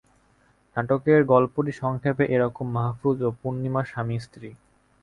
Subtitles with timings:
[0.75, 4.49] নাটকের গল্পটি সংক্ষেপে এ রকম মাহফুজ ও পূর্ণিমা স্বামী স্ত্রী।